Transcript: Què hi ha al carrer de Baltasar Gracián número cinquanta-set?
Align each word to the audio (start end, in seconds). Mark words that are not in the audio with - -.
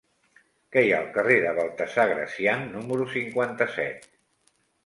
Què 0.75 0.81
hi 0.85 0.89
ha 0.95 1.01
al 1.07 1.11
carrer 1.17 1.35
de 1.43 1.51
Baltasar 1.59 2.07
Gracián 2.13 2.67
número 2.79 3.07
cinquanta-set? 3.15 4.13